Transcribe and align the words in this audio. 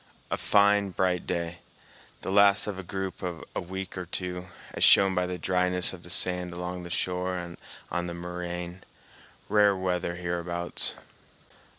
A 0.31 0.37
fine, 0.37 0.89
bright 0.89 1.27
day, 1.27 1.59
the 2.21 2.31
last 2.31 2.65
of 2.65 2.79
a 2.79 2.83
group 2.83 3.21
of 3.21 3.43
a 3.55 3.61
week 3.61 3.95
or 3.99 4.07
two, 4.07 4.47
as 4.73 4.83
shown 4.83 5.13
by 5.13 5.27
the 5.27 5.37
dryness 5.37 5.93
of 5.93 6.01
the 6.01 6.09
sand 6.09 6.51
along 6.53 6.81
the 6.81 6.89
shore 6.89 7.37
and 7.37 7.55
on 7.91 8.07
the 8.07 8.15
moraine—rare 8.15 9.75
weather 9.75 10.15
hereabouts. 10.15 10.95